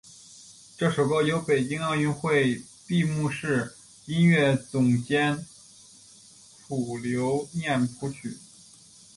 [0.79, 3.75] 这首歌由北京奥运会闭幕式
[4.07, 5.45] 音乐总监
[6.67, 8.39] 卞留念谱曲。